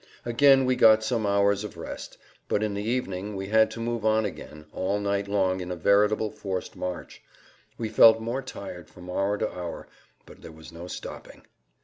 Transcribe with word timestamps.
Again 0.25 0.65
we 0.65 0.75
got 0.75 1.03
some 1.03 1.27
hours 1.27 1.63
of 1.63 1.77
rest, 1.77 2.17
but 2.47 2.63
in 2.63 2.73
the 2.73 2.81
evening 2.81 3.35
we 3.35 3.49
had 3.49 3.69
to 3.69 3.79
move 3.79 4.03
on 4.03 4.25
again 4.25 4.65
all 4.73 4.99
night 4.99 5.27
long 5.27 5.61
in 5.61 5.69
a 5.69 5.75
veritable 5.75 6.31
forced 6.31 6.75
march. 6.75 7.21
We 7.77 7.87
felt 7.87 8.19
more 8.19 8.41
tired 8.41 8.89
from 8.89 9.11
hour 9.11 9.37
to 9.37 9.47
hour, 9.53 9.87
but 10.25 10.41
there 10.41 10.51
was 10.51 10.71
no 10.71 10.87
stopping. 10.87 11.43